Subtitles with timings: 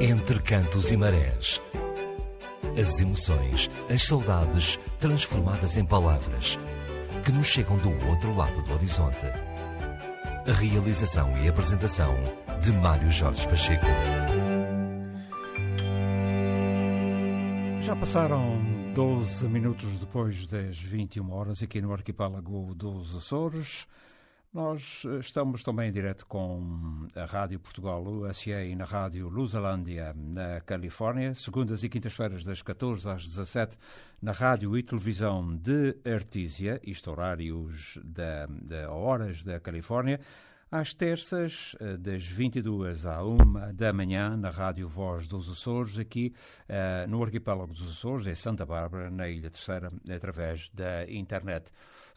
[0.00, 1.60] Entre cantos e marés.
[2.80, 6.58] As emoções, as saudades transformadas em palavras
[7.24, 9.26] que nos chegam do outro lado do horizonte.
[10.46, 12.14] A realização e apresentação
[12.62, 13.86] de Mário Jorge Pacheco.
[17.82, 23.86] Já passaram 12 minutos depois das 21 horas aqui no arquipélago dos Açores.
[24.52, 30.14] Nós eh, estamos também em direto com a Rádio Portugal USA e na Rádio Lusalândia,
[30.16, 33.76] na Califórnia, segundas e quintas-feiras das 14 às 17
[34.22, 40.18] na Rádio e Televisão de Artísia, isto horários da, da horas da Califórnia,
[40.70, 46.34] às terças, eh, das 22 à 1 da manhã, na Rádio Voz dos Açores, aqui
[46.68, 51.70] uh, no Arquipélago dos Açores, em Santa Bárbara, na Ilha Terceira, através da internet.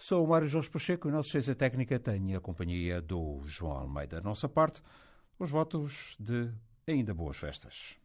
[0.03, 3.77] Sou o Mário Jorge Pacheco e a nossa ciência técnica tem a companhia do João
[3.77, 4.15] Almeida.
[4.15, 4.81] Da nossa parte,
[5.37, 6.49] os votos de
[6.87, 7.95] ainda boas festas.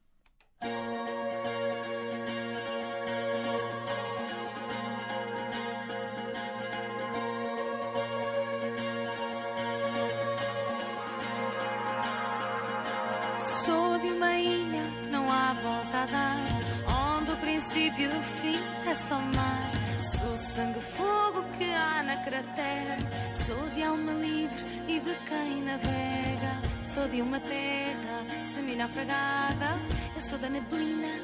[17.40, 19.75] princípio do fim é só mar.
[19.98, 22.98] Sou sangue fogo que há na cratera.
[23.32, 26.60] Sou de alma livre e de quem navega.
[26.84, 29.78] Sou de uma terra semi-naufragada.
[30.14, 31.20] Eu sou da neblina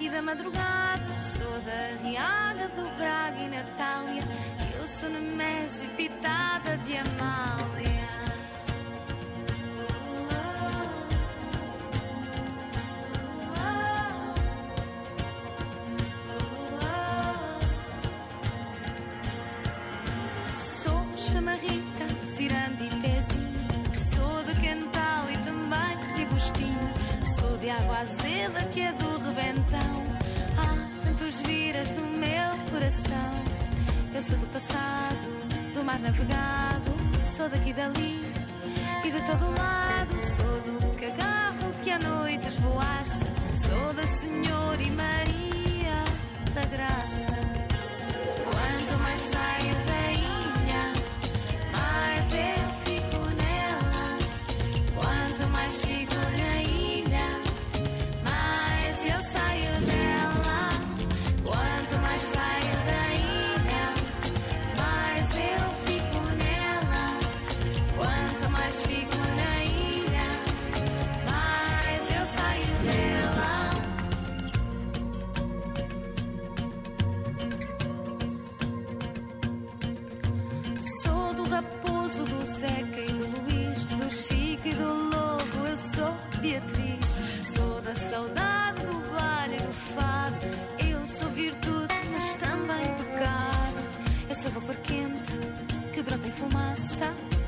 [0.00, 1.22] e da madrugada.
[1.22, 4.22] Sou da Riaga, do Braga e Natália.
[4.78, 8.35] Eu sou Nemésio, pitada de Amália.
[34.16, 36.90] Eu sou do passado, do mar navegado.
[37.22, 38.24] Sou daqui dali
[39.04, 40.14] e de todo lado.
[40.22, 43.26] Sou do cagarro que à noite esvoaça.
[43.62, 46.02] Sou da Senhora e Maria
[46.54, 47.45] da Graça.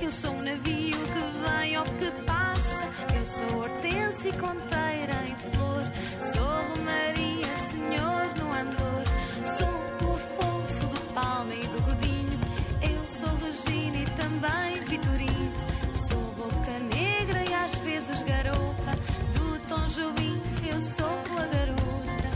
[0.09, 2.83] Eu sou um navio que vem ou que passa.
[3.15, 5.83] Eu sou hortência e conteira em flor.
[6.33, 9.05] Sou Romaria, senhor no andor.
[9.45, 12.41] Sou o Afonso do Palma e do Godinho.
[12.81, 15.53] Eu sou Regina e também Vitorino.
[15.93, 18.93] Sou boca negra e às vezes garota.
[19.35, 22.31] Do Tom Jobim, eu sou a garota.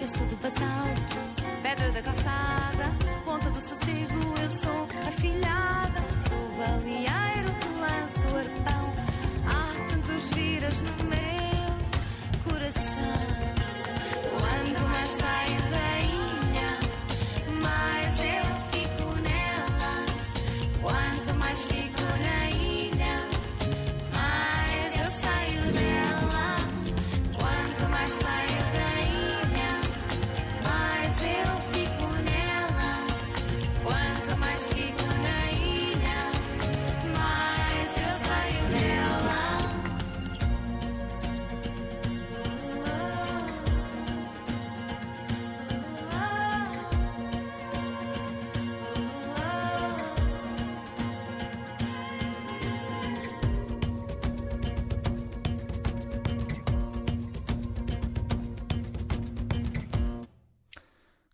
[0.00, 1.16] Eu sou do basalto,
[1.62, 2.90] pedra da calçada,
[3.24, 4.34] ponta do sossego.
[4.42, 5.81] Eu sou a filhada.
[10.62, 11.21] There's no me.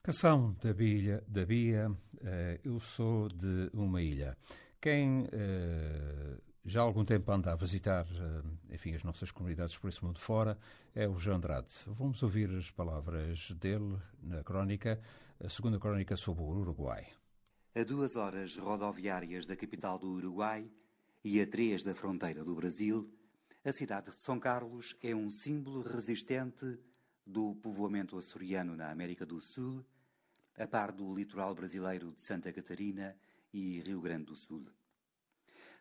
[0.09, 1.97] Canção da Bia, da Bia uh,
[2.65, 4.39] Eu Sou de uma Ilha.
[4.81, 9.89] Quem uh, já há algum tempo anda a visitar uh, enfim, as nossas comunidades por
[9.89, 10.57] esse mundo fora
[10.95, 11.75] é o João Andrade.
[11.89, 14.99] Vamos ouvir as palavras dele na crónica,
[15.45, 17.07] a segunda crónica sobre o Uruguai.
[17.75, 20.67] A duas horas rodoviárias da capital do Uruguai,
[21.23, 23.13] e a três da fronteira do Brasil,
[23.63, 26.79] a cidade de São Carlos é um símbolo resistente
[27.27, 29.85] do povoamento açoriano na América do Sul,
[30.59, 33.17] a par do litoral brasileiro de Santa Catarina
[33.53, 34.67] e Rio Grande do Sul.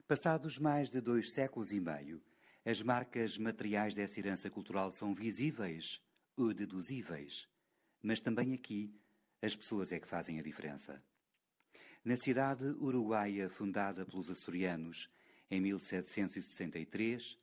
[0.08, 2.22] Passados mais de dois séculos e meio,
[2.64, 6.02] as marcas materiais dessa herança cultural são visíveis
[6.36, 7.48] ou deduzíveis,
[8.02, 8.94] mas também aqui
[9.42, 11.02] as pessoas é que fazem a diferença.
[12.06, 15.10] Na cidade uruguaia fundada pelos açorianos
[15.50, 17.38] em 1763,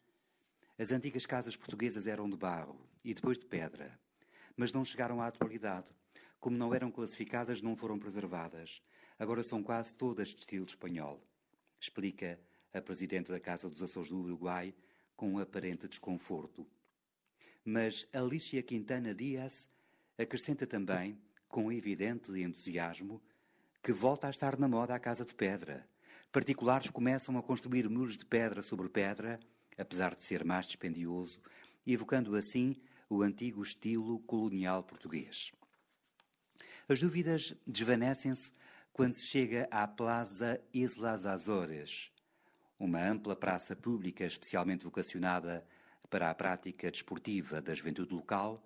[0.78, 3.98] as antigas casas portuguesas eram de barro e depois de pedra,
[4.56, 5.90] mas não chegaram à atualidade.
[6.44, 8.82] Como não eram classificadas, não foram preservadas.
[9.18, 11.26] Agora são quase todas de estilo espanhol.
[11.80, 12.38] Explica
[12.70, 14.74] a presidente da Casa dos Açores do Uruguai
[15.16, 16.66] com um aparente desconforto.
[17.64, 19.70] Mas Alicia Quintana Dias
[20.18, 21.18] acrescenta também,
[21.48, 23.22] com evidente entusiasmo,
[23.82, 25.88] que volta a estar na moda a casa de pedra.
[26.30, 29.40] Particulares começam a construir muros de pedra sobre pedra
[29.78, 31.40] apesar de ser mais dispendioso,
[31.86, 32.76] evocando assim
[33.08, 35.50] o antigo estilo colonial português.
[36.86, 38.52] As dúvidas desvanecem-se
[38.92, 42.12] quando se chega à Plaza Islas Azores,
[42.78, 45.66] uma ampla praça pública especialmente vocacionada
[46.10, 48.62] para a prática desportiva da juventude local,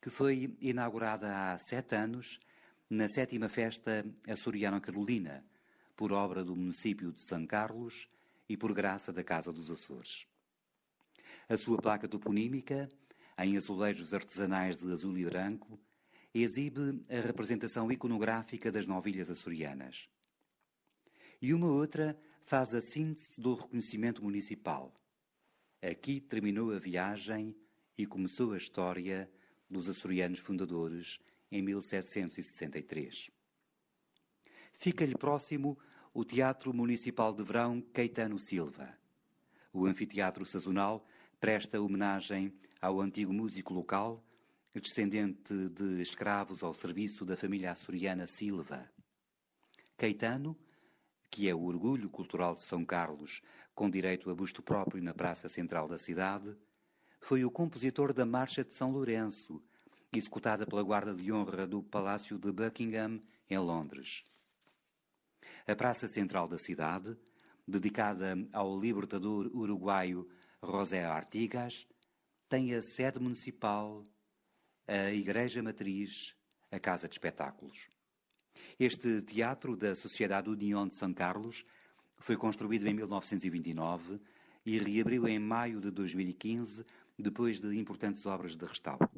[0.00, 2.40] que foi inaugurada há sete anos
[2.88, 5.44] na sétima festa açoriana carolina,
[5.94, 8.08] por obra do município de São Carlos
[8.48, 10.26] e por graça da Casa dos Açores.
[11.46, 12.88] A sua placa toponímica,
[13.36, 15.78] em azulejos artesanais de azul e branco,
[16.42, 20.08] exibe a representação iconográfica das novilhas açorianas.
[21.40, 24.92] E uma outra faz a síntese do reconhecimento municipal.
[25.82, 27.54] Aqui terminou a viagem
[27.96, 29.30] e começou a história
[29.70, 31.20] dos açorianos fundadores
[31.50, 33.30] em 1763.
[34.74, 35.78] Fica-lhe próximo
[36.14, 38.96] o Teatro Municipal de Verão Caetano Silva.
[39.72, 41.06] O anfiteatro sazonal
[41.40, 44.24] presta homenagem ao antigo músico local,
[44.74, 48.88] descendente de escravos ao serviço da família açoriana Silva.
[49.96, 50.56] Caetano,
[51.30, 53.42] que é o orgulho cultural de São Carlos,
[53.74, 56.56] com direito a busto próprio na praça central da cidade,
[57.20, 59.62] foi o compositor da Marcha de São Lourenço,
[60.12, 64.24] executada pela Guarda de Honra do Palácio de Buckingham, em Londres.
[65.66, 67.16] A praça central da cidade,
[67.66, 70.28] dedicada ao libertador uruguaio
[70.62, 71.86] José Artigas,
[72.48, 74.06] tem a sede municipal,
[74.88, 76.34] a Igreja Matriz,
[76.72, 77.90] a Casa de Espetáculos.
[78.80, 81.62] Este teatro da Sociedade União de São Carlos
[82.16, 84.18] foi construído em 1929
[84.64, 86.86] e reabriu em maio de 2015,
[87.18, 89.10] depois de importantes obras de restauro.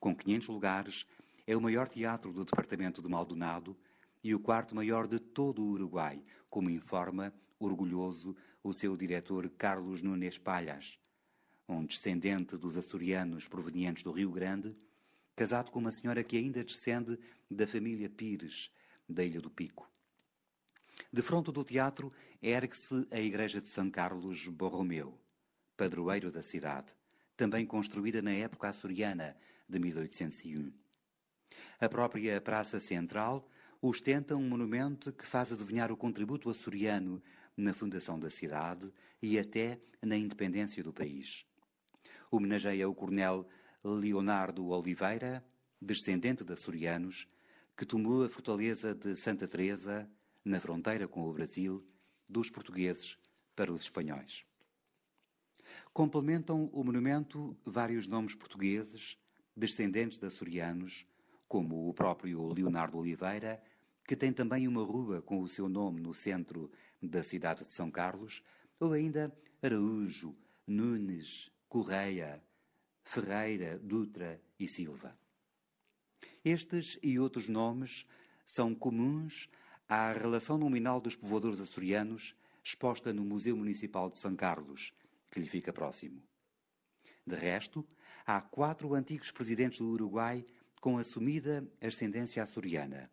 [0.00, 1.06] Com 500 lugares,
[1.46, 3.76] é o maior teatro do departamento de Maldonado
[4.22, 10.00] e o quarto maior de todo o Uruguai, como informa, orgulhoso, o seu diretor Carlos
[10.00, 10.98] Nunes Palhas,
[11.68, 14.74] um descendente dos açorianos provenientes do Rio Grande,
[15.34, 17.18] casado com uma senhora que ainda descende
[17.50, 18.70] da família Pires,
[19.08, 19.90] da Ilha do Pico.
[21.12, 25.18] De fronte do teatro ergue-se a igreja de São Carlos Borromeu,
[25.76, 26.94] padroeiro da cidade,
[27.36, 29.36] também construída na época açoriana
[29.68, 30.72] de 1801.
[31.80, 33.48] A própria Praça Central
[33.82, 37.22] ostenta um monumento que faz adivinhar o contributo açoriano
[37.56, 38.90] na fundação da cidade
[39.20, 41.44] e até na independência do país.
[42.30, 43.46] Homenageia o coronel
[43.84, 45.44] Leonardo Oliveira,
[45.80, 47.28] descendente de açorianos,
[47.76, 50.08] que tomou a fortaleza de Santa Teresa,
[50.42, 51.84] na fronteira com o Brasil,
[52.26, 53.18] dos portugueses
[53.54, 54.46] para os espanhóis.
[55.92, 59.18] Complementam o monumento vários nomes portugueses,
[59.54, 61.06] descendentes de açorianos,
[61.46, 63.62] como o próprio Leonardo Oliveira,
[64.06, 66.70] que tem também uma rua com o seu nome no centro
[67.02, 68.42] da cidade de São Carlos,
[68.80, 70.34] ou ainda Araújo,
[70.66, 72.42] Nunes, Correia,
[73.04, 75.16] Ferreira, Dutra e Silva.
[76.44, 78.06] Estes e outros nomes
[78.44, 79.48] são comuns
[79.88, 84.92] à relação nominal dos povoadores açorianos exposta no Museu Municipal de São Carlos,
[85.30, 86.22] que lhe fica próximo.
[87.26, 87.86] De resto,
[88.26, 90.44] há quatro antigos presidentes do Uruguai
[90.80, 93.10] com assumida ascendência açoriana.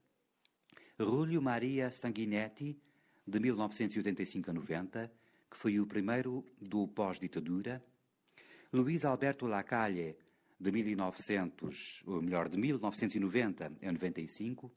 [1.00, 2.78] Rúlio Maria Sanguinetti,
[3.26, 5.12] de 1985 a 90,
[5.50, 7.84] que foi o primeiro do pós-ditadura,
[8.74, 10.16] Luís Alberto Lacalle,
[10.58, 14.72] de 1900, ou melhor, de 1990 a 95,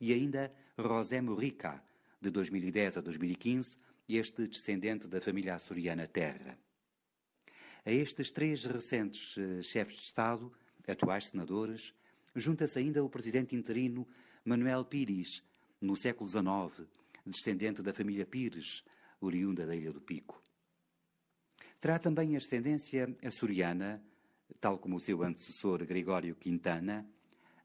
[0.00, 1.80] e ainda José Murica,
[2.20, 6.58] de 2010 a 2015, este descendente da família açoriana Terra.
[7.84, 10.52] A estes três recentes uh, chefes de Estado,
[10.88, 11.94] atuais senadores,
[12.34, 14.08] junta-se ainda o presidente interino
[14.44, 15.42] Manuel Pires,
[15.80, 16.88] no século XIX,
[17.24, 18.82] descendente da família Pires,
[19.20, 20.39] oriunda da Ilha do Pico.
[21.80, 24.02] Terá também ascendência açoriana,
[24.60, 27.08] tal como o seu antecessor Gregório Quintana,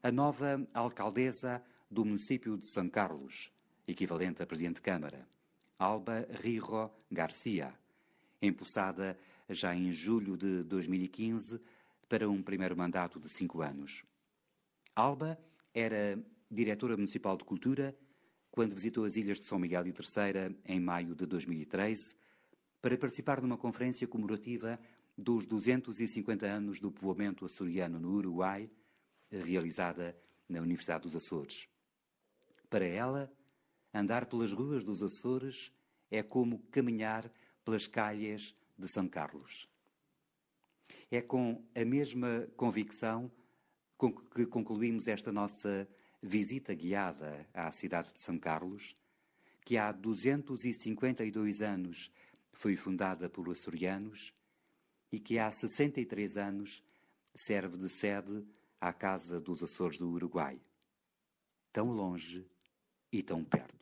[0.02, 3.52] a nova alcaldesa do município de São Carlos,
[3.86, 5.28] equivalente a Presidente de Câmara,
[5.78, 7.74] Alba Rijo Garcia,
[8.40, 9.18] empossada
[9.50, 11.60] já em julho de 2015
[12.08, 14.02] para um primeiro mandato de cinco anos.
[14.94, 15.38] Alba
[15.74, 16.18] era
[16.50, 17.94] diretora municipal de Cultura
[18.50, 22.16] quando visitou as ilhas de São Miguel e Terceira em maio de 2013
[22.86, 24.78] para participar numa conferência comemorativa
[25.18, 28.70] dos 250 anos do povoamento açoriano no Uruguai,
[29.28, 30.16] realizada
[30.48, 31.68] na Universidade dos Açores.
[32.70, 33.28] Para ela,
[33.92, 35.72] andar pelas ruas dos Açores
[36.12, 37.28] é como caminhar
[37.64, 39.68] pelas calhas de São Carlos.
[41.10, 43.28] É com a mesma convicção
[43.98, 45.88] com que concluímos esta nossa
[46.22, 48.94] visita guiada à cidade de São Carlos,
[49.64, 52.12] que há 252 anos
[52.56, 54.32] foi fundada por açorianos
[55.12, 56.82] e que há 63 anos
[57.34, 58.44] serve de sede
[58.80, 60.58] à Casa dos Açores do Uruguai.
[61.70, 62.46] Tão longe
[63.12, 63.76] e tão perto.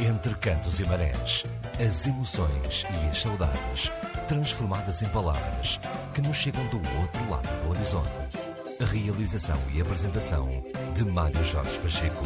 [0.00, 1.44] Entre cantos e marés,
[1.78, 3.90] as emoções e as saudades,
[4.28, 5.78] transformadas em palavras
[6.14, 8.36] que nos chegam do outro lado do horizonte.
[8.90, 10.48] Realização e apresentação
[10.94, 12.24] de Mário Jorge Pacheco.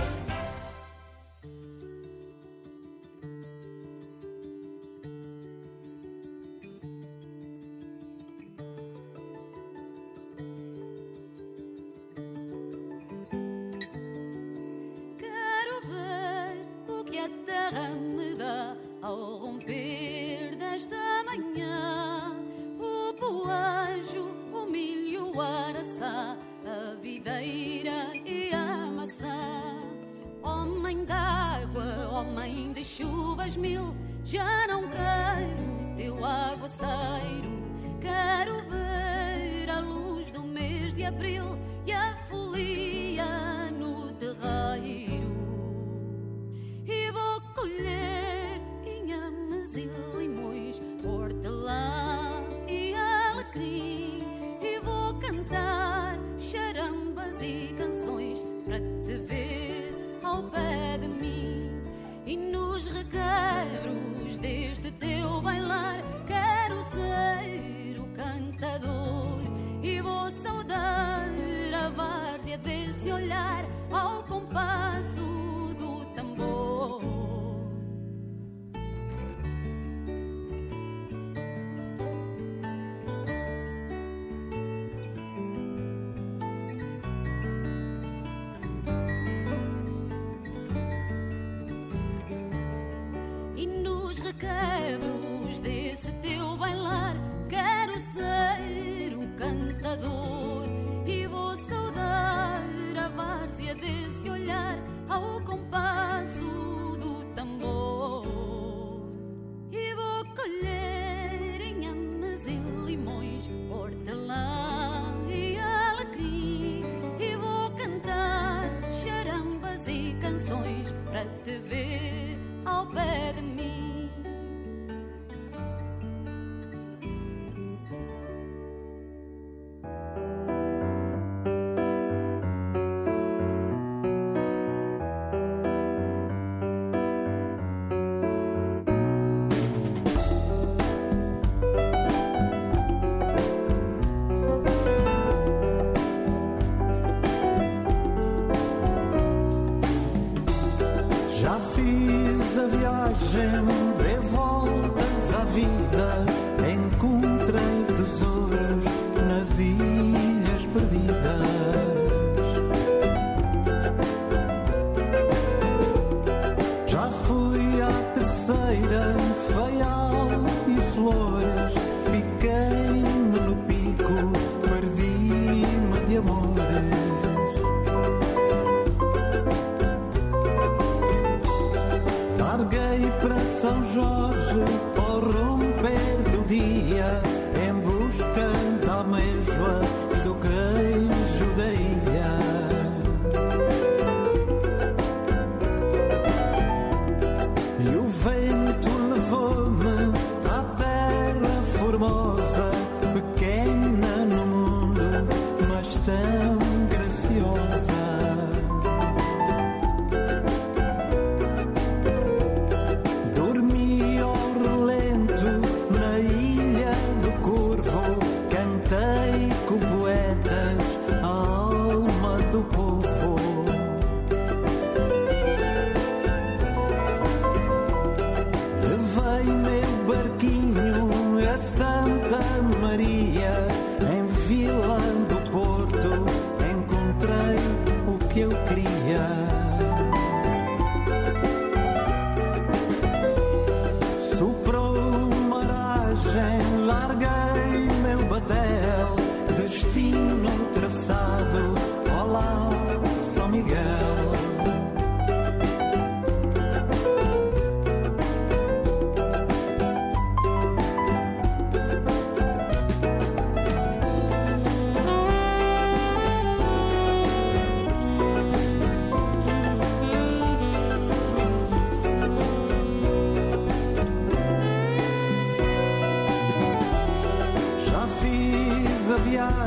[182.50, 184.89] Larguei para São Jorge.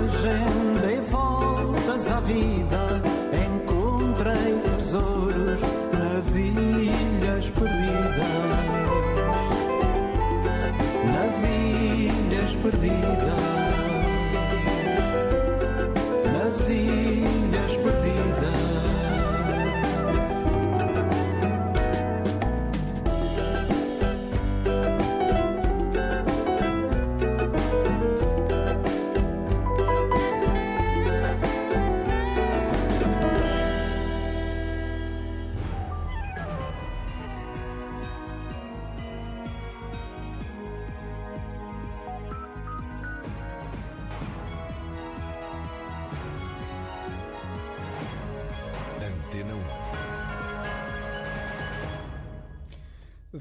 [0.08, 0.63] viagem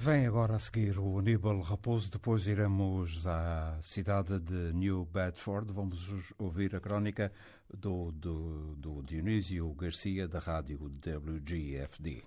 [0.05, 6.35] Vem agora a seguir o Aníbal Raposo, depois iremos à cidade de New Bedford, vamos
[6.41, 7.31] ouvir a crónica
[7.73, 12.25] do, do, do Dionísio Garcia da rádio WGFD.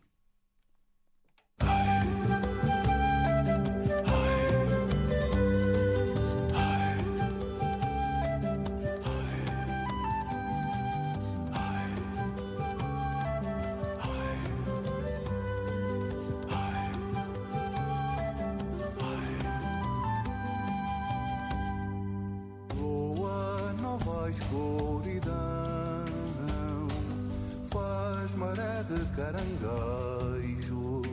[28.95, 31.05] de caranguejos.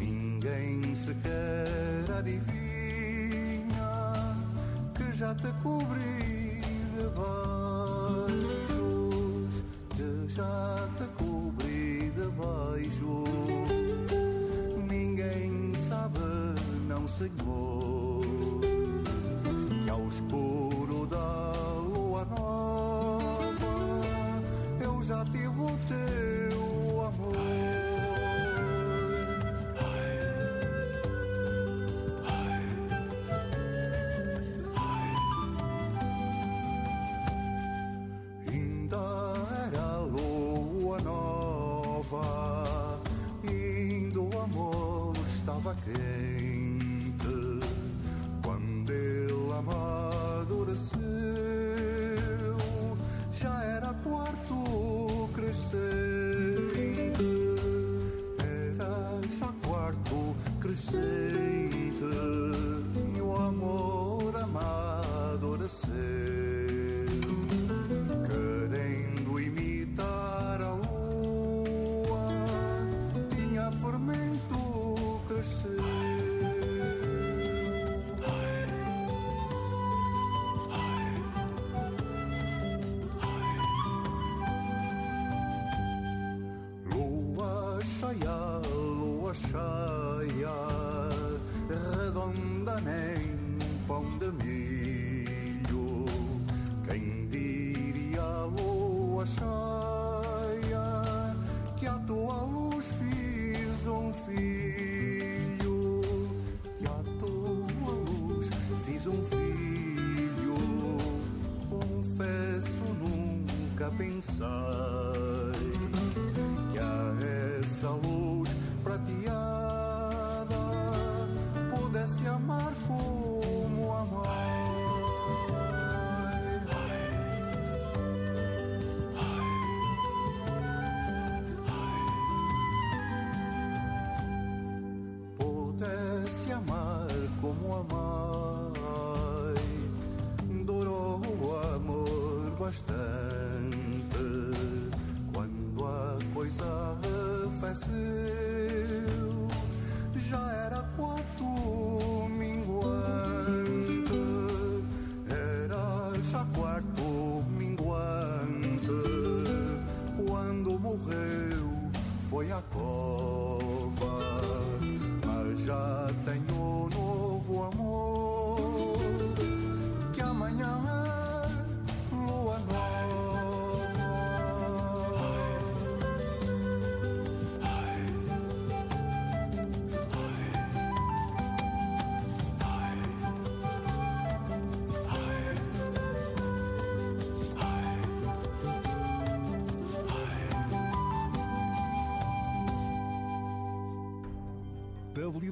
[0.00, 3.66] Ninguém sequer adivinha
[4.94, 6.35] que já te cobri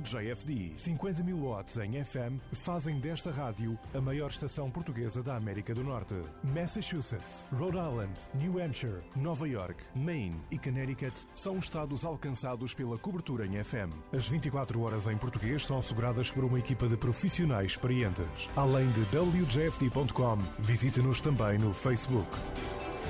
[0.04, 5.74] WJFD 50 mil watts em FM fazem desta rádio a maior estação portuguesa da América
[5.74, 6.14] do Norte.
[6.42, 13.46] Massachusetts, Rhode Island, New Hampshire, Nova York, Maine e Connecticut são estados alcançados pela cobertura
[13.46, 13.94] em FM.
[14.12, 18.50] As 24 horas em português são asseguradas por uma equipa de profissionais experientes.
[18.56, 22.28] Além de WJFD.com, visite-nos também no Facebook.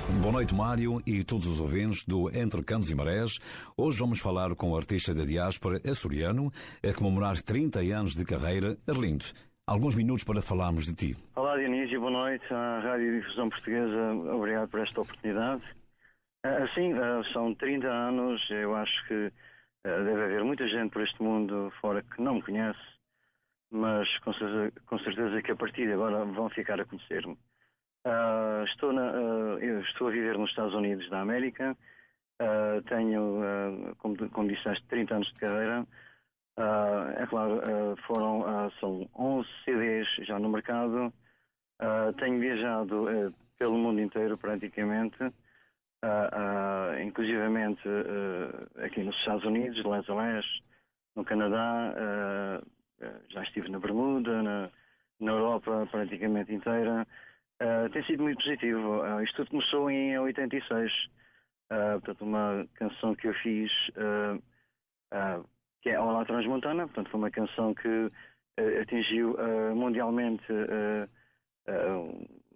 [0.07, 3.39] Boa noite, Mário e todos os ouvintes do Entre Cantos e Marés.
[3.75, 6.51] Hoje vamos falar com o artista da diáspora açoriano
[6.87, 8.77] a comemorar 30 anos de carreira.
[8.87, 9.25] Arlindo,
[9.65, 11.17] alguns minutos para falarmos de ti.
[11.35, 14.13] Olá, Dionísio, boa noite à Rádio Difusão Portuguesa.
[14.31, 15.63] Obrigado por esta oportunidade.
[16.43, 16.93] Assim,
[17.33, 19.31] são 30 anos, eu acho que
[19.83, 22.79] deve haver muita gente por este mundo fora que não me conhece,
[23.71, 27.35] mas com certeza, com certeza que a partir de agora vão ficar a conhecer-me.
[28.05, 31.75] Uh, estou, na, uh, estou a viver nos Estados Unidos da América.
[32.39, 35.87] Uh, tenho, como, como disseste, 30 anos de carreira.
[37.17, 37.61] é claro,
[38.05, 41.11] foram, são 11 CDs já no mercado.
[42.19, 45.17] tenho viajado pelo mundo inteiro, praticamente.
[47.03, 47.81] Inclusivamente
[48.83, 50.63] aqui nos Estados Unidos, de leste,
[51.15, 51.93] no Canadá,
[53.29, 54.69] já estive na Bermuda, na,
[55.19, 57.07] na Europa praticamente inteira.
[57.61, 59.01] Uh, tem sido muito positivo.
[59.01, 60.91] Uh, isto tudo começou em 86.
[60.91, 63.71] Uh, portanto, uma canção que eu fiz
[65.81, 66.87] que é Olá Transmontana.
[66.87, 68.11] Portanto, foi uma canção que
[68.81, 69.37] atingiu
[69.75, 70.43] mundialmente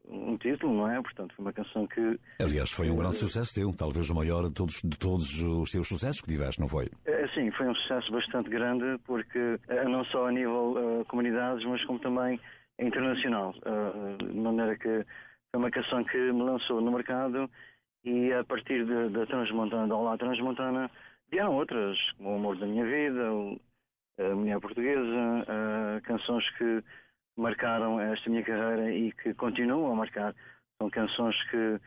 [0.08, 1.02] um título, não é?
[1.02, 2.20] Portanto, foi uma canção que.
[2.40, 5.88] Aliás, foi um grande sucesso teu, talvez o maior de todos, de todos os teus
[5.88, 6.90] sucessos que tiveste, não foi?
[7.36, 12.40] Sim, foi um sucesso bastante grande, porque não só a nível comunidades, mas como também
[12.80, 15.06] internacional, uh, de maneira que
[15.52, 17.50] foi uma canção que me lançou no mercado
[18.04, 20.90] e a partir da Transmontana, da Olá Transmontana,
[21.30, 23.30] vieram outras, como O Amor da Minha Vida,
[24.20, 26.84] A Mulher Portuguesa, uh, canções que
[27.38, 30.36] marcaram esta minha carreira e que continuam a marcar.
[30.78, 31.80] São canções que,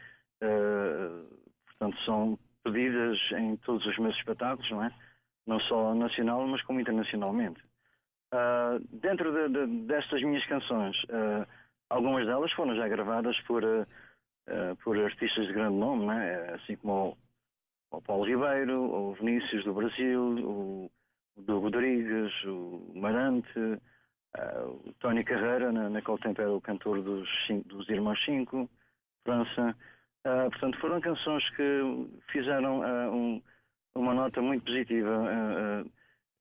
[0.43, 1.27] uh,
[1.67, 4.93] portanto, são pedidas em todos os meus espetáculos, não é?
[5.47, 7.61] Não só nacional, mas como internacionalmente.
[8.33, 11.47] Uh, dentro de, de, destas minhas canções, uh,
[11.91, 13.87] algumas delas foram já gravadas por, uh,
[14.83, 16.55] por artistas de grande nome, né?
[16.55, 17.19] assim como
[17.91, 20.91] o, o Paulo Ribeiro, o Vinícius do Brasil, o,
[21.37, 23.61] o Rodrigues, o Marante,
[24.65, 27.29] o Tony Carreira, na, naquele tempo era o cantor dos,
[27.67, 28.67] dos Irmãos Cinco,
[29.25, 29.77] França.
[30.25, 32.81] portanto, foram canções que fizeram
[33.13, 33.43] um,
[33.95, 35.85] uma nota muito positiva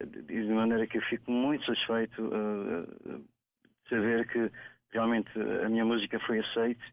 [0.05, 3.19] de maneira que eu fico muito satisfeito uh,
[3.83, 4.51] de saber que
[4.91, 5.29] realmente
[5.65, 6.83] a minha música foi aceita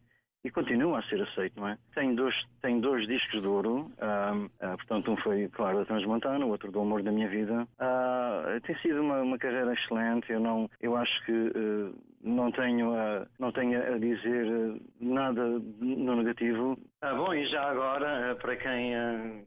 [0.43, 1.77] e continua a ser aceito, não é?
[1.93, 6.45] Tem dois, tem dois discos de ouro, uh, uh, portanto um foi, claro, da Transmontana,
[6.45, 7.67] o outro do Amor da Minha Vida.
[7.79, 12.95] Uh, tem sido uma, uma, carreira excelente, eu não, eu acho que uh, não tenho
[12.95, 16.79] a, não tenho a dizer uh, nada no negativo.
[17.01, 18.93] Ah, bom, e já agora, uh, para quem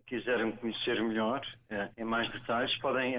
[0.07, 1.41] quiser me conhecer melhor,
[1.97, 3.15] em mais detalhes, podem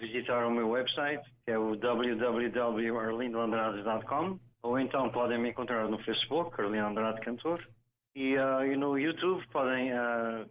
[0.00, 6.56] visitar o meu website, que é o www.arlindoandrade.com ou então podem me encontrar no Facebook,
[6.56, 7.66] Carolina Andrade Cantor,
[8.14, 10.48] e, uh, e no YouTube podem uh,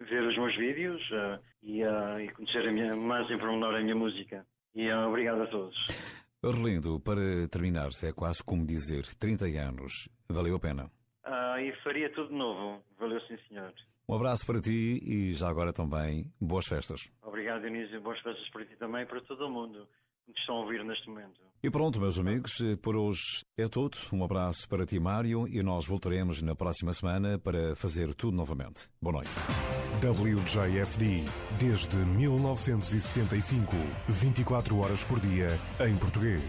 [0.00, 3.94] ver os meus vídeos uh, e, e, conhecer a minha, mais em pormenor a minha
[3.94, 4.46] música.
[4.74, 5.76] E obrigado a todos.
[6.42, 10.90] Orlindo, para terminar, é quase como dizer 30 anos, valeu a pena?
[11.60, 13.72] e faria tudo de novo, valeu sim senhor.
[14.08, 17.12] Um abraço para ti e já agora também boas festas.
[17.22, 19.86] Obrigado Dionísio, boas festas para ti também e para todo o mundo
[20.26, 21.40] que estão a ouvir neste momento.
[21.62, 23.96] E pronto, meus amigos, por hoje é tudo.
[24.12, 28.88] Um abraço para ti, Mário, e nós voltaremos na próxima semana para fazer tudo novamente.
[29.00, 29.30] Boa noite.
[30.02, 31.24] WJFD,
[31.60, 33.76] desde 1975,
[34.08, 35.56] 24 horas por dia,
[35.86, 36.42] em português.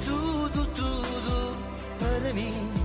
[0.00, 1.56] tudo, tudo
[1.98, 2.81] para mim.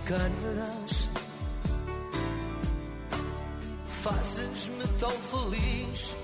[0.00, 1.08] ficarás.
[4.02, 6.14] Fazes-me tão feliz.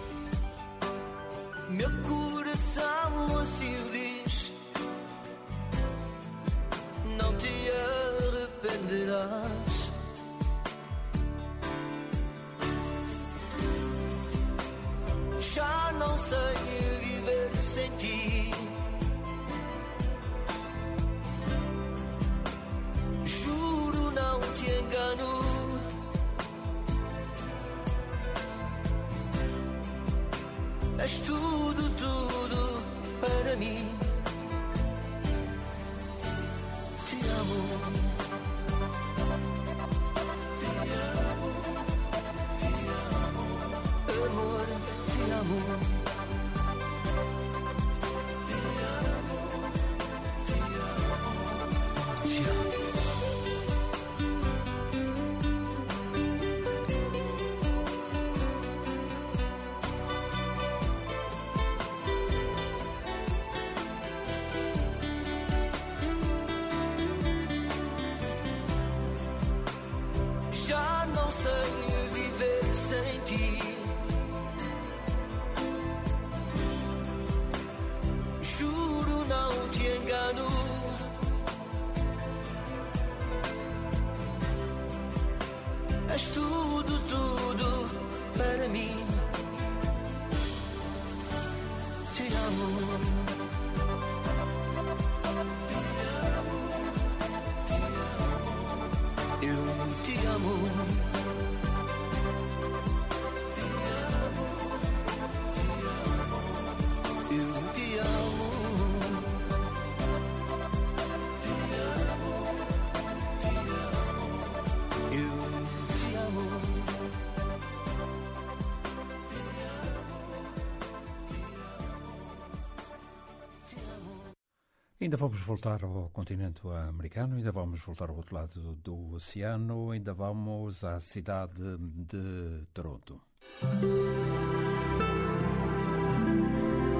[125.06, 130.12] Ainda vamos voltar ao continente americano, ainda vamos voltar ao outro lado do oceano, ainda
[130.12, 133.20] vamos à cidade de Toronto.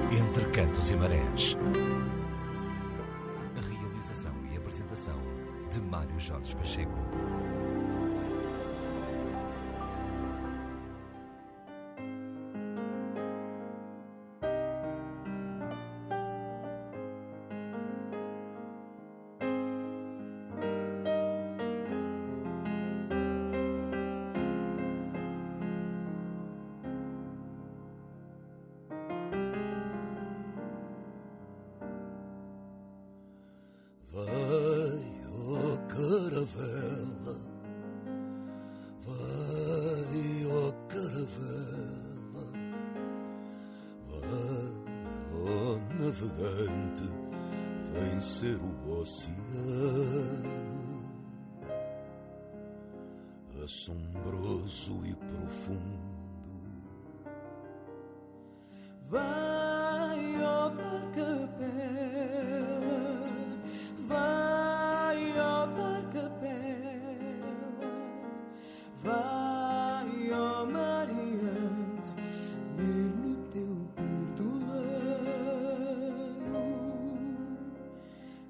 [0.09, 1.57] Entre Cantos e Marés.
[3.57, 5.19] A realização e apresentação
[5.69, 6.97] de Mário Jorge Pacheco.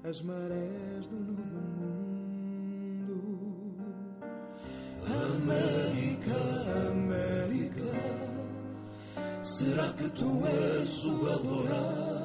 [0.08, 1.42] as marés do novo
[1.76, 3.20] mundo.
[5.36, 6.40] América,
[6.88, 7.92] América,
[9.42, 12.17] será que tu és o Eldorado?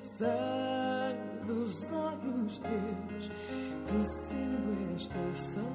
[0.03, 3.31] sai dos olhos teus,
[3.87, 5.71] tecendo esta saudade,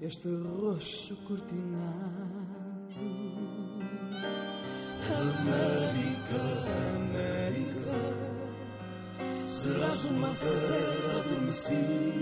[0.00, 2.66] este roxo cortinado.
[5.08, 6.42] América,
[6.96, 7.98] América,
[9.46, 12.16] serás uma fera adormecida.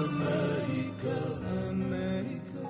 [0.05, 1.15] América,
[1.69, 2.61] América.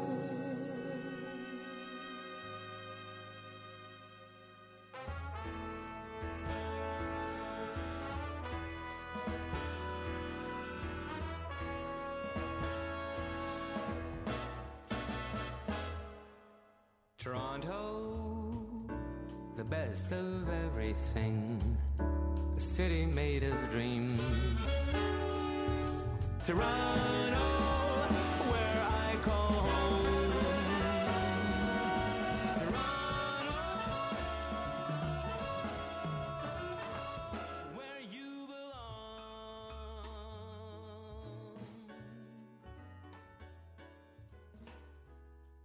[17.18, 18.11] Toronto,
[19.62, 21.78] the best of everything,
[22.58, 24.20] a city made of dreams.
[26.44, 27.71] Toronto,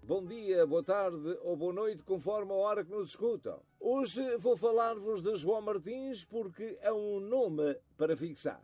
[0.06, 3.60] Bom dia, boa tarde ou boa noite, conforme a hora que nos escutam.
[3.80, 8.62] Hoje vou falar-vos de João Martins porque é um nome para fixar.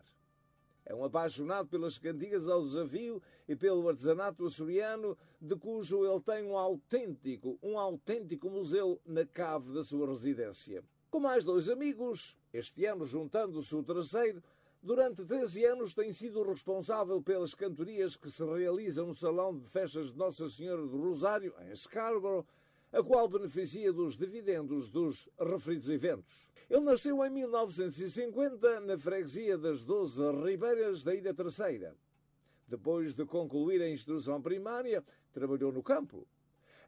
[0.87, 6.45] É um apaixonado pelas cantigas ao desafio e pelo artesanato açoriano, de cujo ele tem
[6.45, 10.85] um autêntico, um autêntico museu na cave da sua residência.
[11.11, 14.41] Com mais dois amigos, este ano juntando-se o terceiro,
[14.85, 20.11] Durante 13 anos tem sido responsável pelas cantorias que se realizam no Salão de Festas
[20.11, 22.45] de Nossa Senhora do Rosário, em Scarborough,
[22.91, 26.51] a qual beneficia dos dividendos dos referidos eventos.
[26.69, 31.95] Ele nasceu em 1950 na freguesia das Doze Ribeiras da Ilha Terceira.
[32.67, 36.27] Depois de concluir a instrução primária, trabalhou no campo.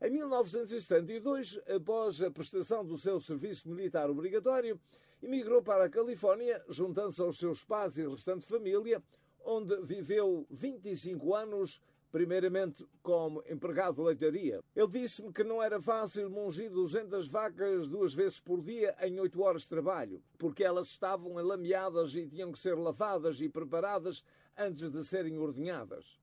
[0.02, 4.80] Em 1972, após a prestação do seu serviço militar obrigatório,
[5.24, 9.02] emigrou para a Califórnia, juntando-se aos seus pais e restante família,
[9.42, 11.80] onde viveu 25 anos,
[12.12, 14.60] primeiramente como empregado de leitaria.
[14.76, 19.40] Ele disse-me que não era fácil mungir 200 vacas duas vezes por dia em 8
[19.42, 24.22] horas de trabalho, porque elas estavam enlameadas e tinham que ser lavadas e preparadas
[24.56, 26.20] antes de serem ordenhadas.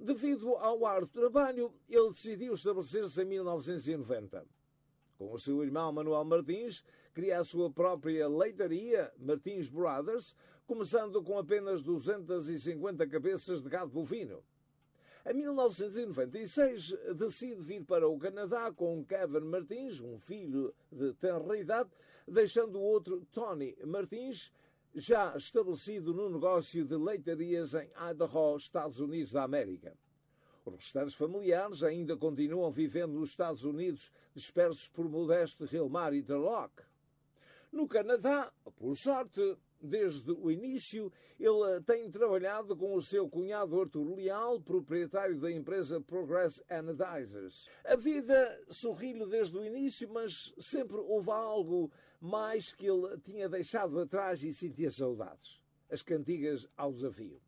[0.00, 4.46] Devido ao árduo trabalho, ele decidiu estabelecer-se em 1990.
[5.18, 6.84] Com o seu irmão Manuel Martins,
[7.14, 10.34] cria a sua própria leitaria, Martins Brothers,
[10.66, 14.42] começando com apenas 250 cabeças de gado bovino.
[15.26, 21.90] Em 1996, decide vir para o Canadá com Kevin Martins, um filho de tenra idade,
[22.26, 24.52] deixando o outro, Tony Martins,
[24.94, 29.94] já estabelecido no negócio de leitarias em Idaho, Estados Unidos da América.
[30.64, 36.87] Os restantes familiares ainda continuam vivendo nos Estados Unidos, dispersos por modesto Hilmar e Interlock.
[37.70, 44.14] No Canadá, por sorte, desde o início, ele tem trabalhado com o seu cunhado Arthur
[44.14, 47.68] Leal, proprietário da empresa Progress Anodizers.
[47.84, 54.00] A vida sorriu-lhe desde o início, mas sempre houve algo mais que ele tinha deixado
[54.00, 55.60] atrás e sentia saudades.
[55.90, 57.40] As cantigas ao desafio.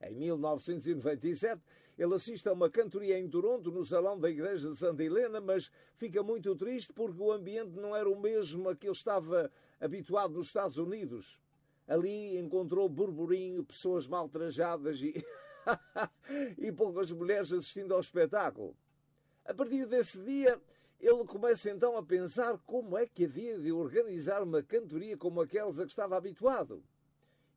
[0.00, 1.60] Em 1997,
[1.98, 5.68] ele assiste a uma cantoria em Toronto, no salão da igreja de Santa Helena, mas
[5.96, 10.34] fica muito triste porque o ambiente não era o mesmo a que ele estava habituado
[10.34, 11.40] nos Estados Unidos.
[11.88, 15.12] Ali encontrou burburinho, pessoas mal trajadas e,
[16.56, 18.76] e poucas mulheres assistindo ao espetáculo.
[19.44, 20.60] A partir desse dia,
[21.00, 25.80] ele começa então a pensar como é que havia de organizar uma cantoria como aquelas
[25.80, 26.80] a que estava habituado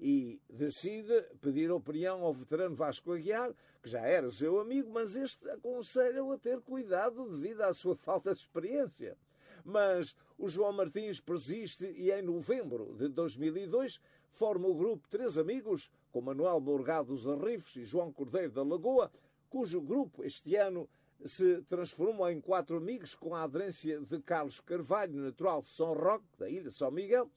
[0.01, 5.47] e decide pedir opinião ao veterano Vasco Aguiar, que já era seu amigo, mas este
[5.51, 9.15] aconselha-o a ter cuidado devido à sua falta de experiência.
[9.63, 15.91] Mas o João Martins persiste e em novembro de 2002 forma o grupo Três Amigos,
[16.11, 19.11] com Manuel Morgado dos Arrifes e João Cordeiro da Lagoa,
[19.49, 20.89] cujo grupo este ano
[21.23, 26.25] se transformam em quatro amigos com a aderência de Carlos Carvalho, natural de São Roque,
[26.39, 27.29] da ilha de São Miguel.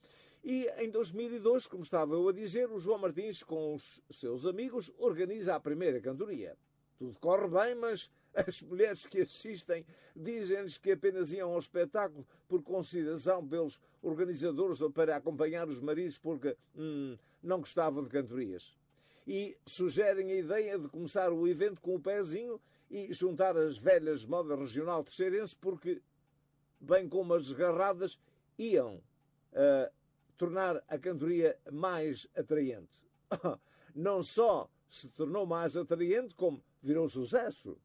[0.45, 4.93] E em 2002, como estava eu a dizer, o João Martins, com os seus amigos,
[4.99, 6.55] organiza a primeira cantoria.
[6.99, 12.63] Tudo corre bem, mas as mulheres que assistem dizem-lhes que apenas iam ao espetáculo por
[12.63, 18.77] consideração pelos organizadores ou para acompanhar os maridos porque hum, não gostavam de cantorias.
[19.27, 24.27] E sugerem a ideia de começar o evento com o pezinho e juntar as velhas
[24.27, 26.03] moda regional terceirense porque,
[26.79, 28.19] bem como as desgarradas,
[28.59, 29.91] iam uh,
[30.37, 33.03] tornar a cantoria mais atraente.
[33.95, 37.79] Não só se tornou mais atraente, como virou sucesso.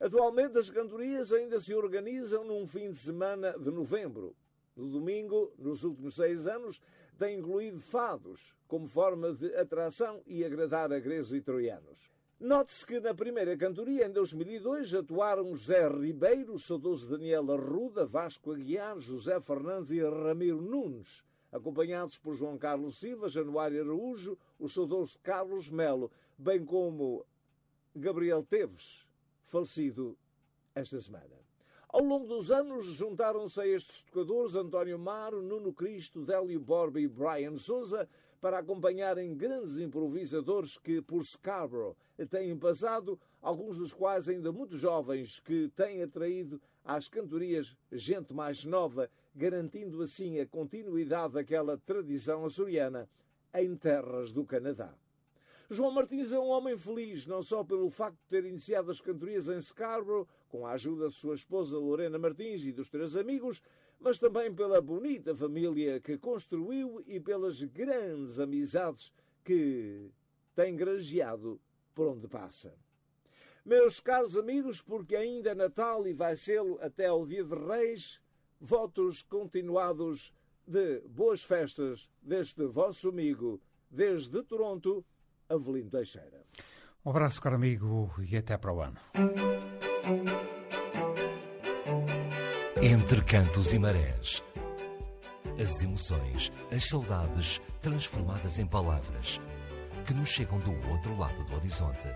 [0.00, 4.36] Atualmente as cantorias ainda se organizam num fim de semana de novembro.
[4.76, 6.80] No domingo, nos últimos seis anos,
[7.16, 12.10] tem incluído fados como forma de atração e agradar a gregos e troianos.
[12.40, 18.98] Note-se que na primeira cantoria, em 2002, atuaram José Ribeiro, saudoso Daniel Arruda, Vasco Aguiar,
[18.98, 21.22] José Fernandes e Ramiro Nunes,
[21.54, 27.24] acompanhados por João Carlos Silva, Januário Araújo, o saudoso Carlos Melo, bem como
[27.94, 29.06] Gabriel Teves,
[29.46, 30.18] falecido
[30.74, 31.44] esta semana.
[31.88, 37.06] Ao longo dos anos, juntaram-se a estes tocadores António Maro, Nuno Cristo, Délio Borba e
[37.06, 38.08] Brian Souza
[38.40, 41.96] para acompanharem grandes improvisadores que, por Scarborough,
[42.28, 48.64] têm passado, alguns dos quais ainda muito jovens, que têm atraído às cantorias gente mais
[48.64, 53.08] nova, garantindo assim a continuidade daquela tradição açoriana
[53.54, 54.94] em terras do Canadá.
[55.70, 59.48] João Martins é um homem feliz, não só pelo facto de ter iniciado as cantorias
[59.48, 63.62] em Scarborough, com a ajuda de sua esposa Lorena Martins e dos três amigos,
[63.98, 69.12] mas também pela bonita família que construiu e pelas grandes amizades
[69.42, 70.10] que
[70.54, 71.60] tem granjeado
[71.94, 72.74] por onde passa.
[73.64, 78.20] Meus caros amigos, porque ainda é Natal e vai ser até ao dia de Reis,
[78.64, 80.32] votos continuados
[80.66, 83.60] de boas festas deste vosso amigo,
[83.90, 85.04] desde Toronto,
[85.48, 86.42] Avelino Teixeira.
[87.04, 88.96] Um abraço, caro amigo, e até para o ano.
[92.82, 94.42] Entre cantos e marés.
[95.62, 99.38] As emoções, as saudades transformadas em palavras
[100.06, 102.08] que nos chegam do outro lado do horizonte.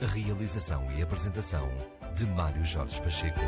[0.00, 1.68] A realização e apresentação
[2.14, 3.40] de Mário Jorge Pacheco.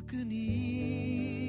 [0.00, 1.47] ah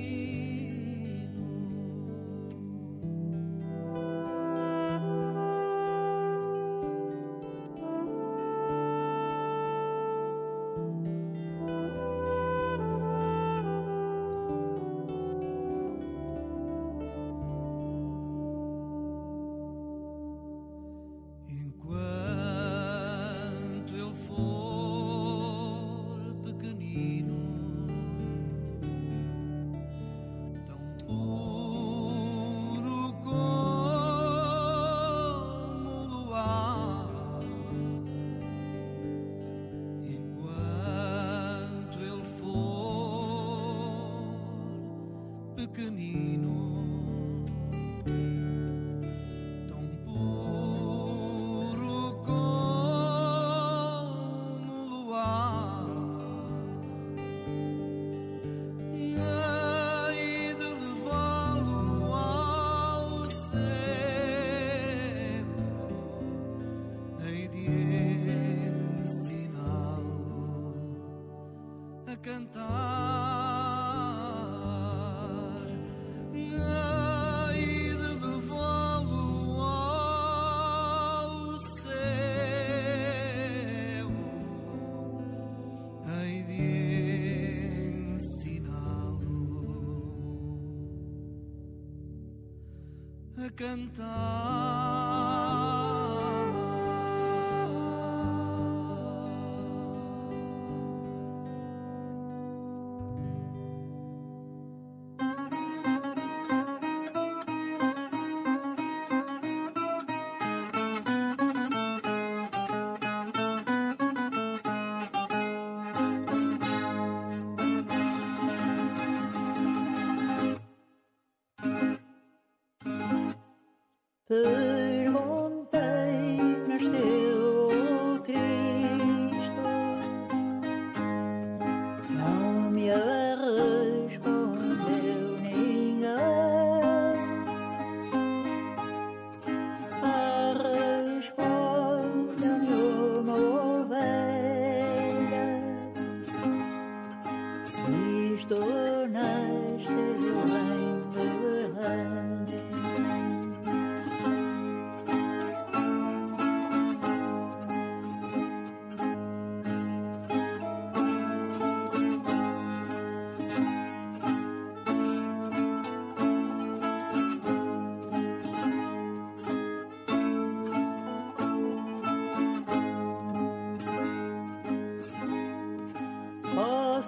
[93.59, 94.78] cantar.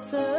[0.01, 0.30] A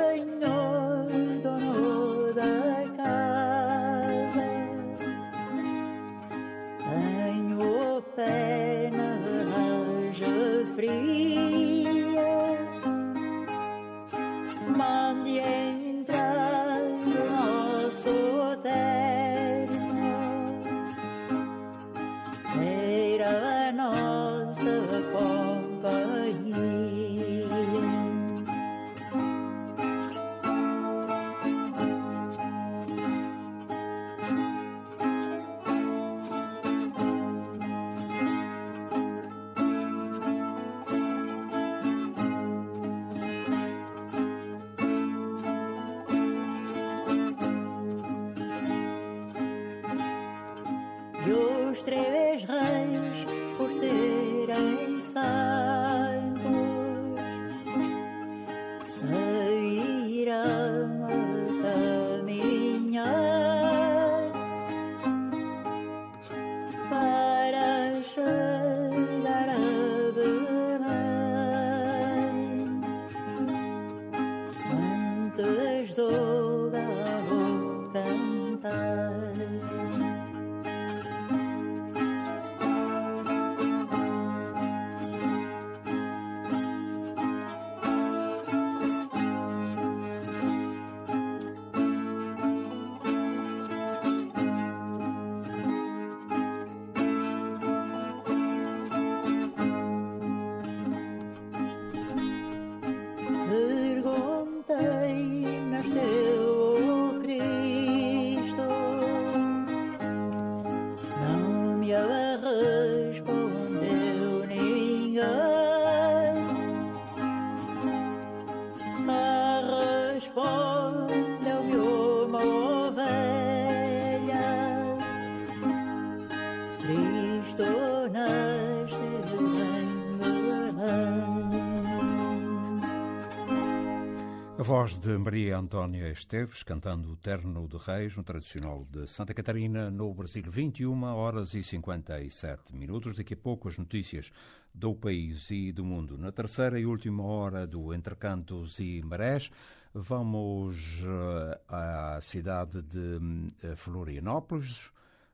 [134.83, 139.93] voz de Maria Antônia Esteves cantando o Terno de Reis, no tradicional de Santa Catarina,
[139.93, 140.43] no Brasil.
[140.45, 143.15] 21 horas e 57 minutos.
[143.15, 144.33] Daqui a pouco as notícias
[144.75, 146.19] do país e do mundo.
[146.19, 149.53] Na terceira e última hora do Entre Cantos e Marés,
[149.95, 153.21] vamos uh, à cidade de
[153.65, 154.91] uh, Florianópolis.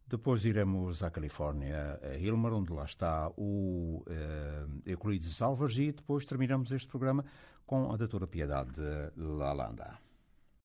[0.06, 6.26] Depois iremos à Califórnia, a Hilmer, onde lá está o uh, Euclides Alves, e depois
[6.26, 7.24] terminamos este programa
[7.68, 10.07] com a doutora Piedade Lalanda.